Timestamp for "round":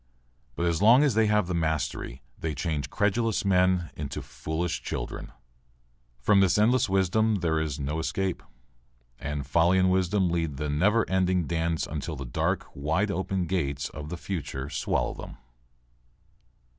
6.89-7.41